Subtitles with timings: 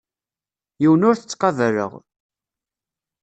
[0.81, 1.91] Yiwen ur t-ttqabaleɣ.